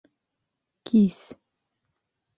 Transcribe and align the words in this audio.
Кис. 0.87 1.19